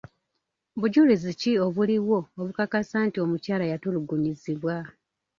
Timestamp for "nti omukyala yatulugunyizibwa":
3.07-4.75